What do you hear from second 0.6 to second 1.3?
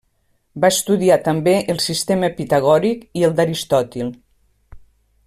Va estudiar